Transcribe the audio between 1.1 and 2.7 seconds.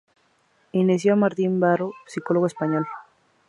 Martín-Baró, psicólogo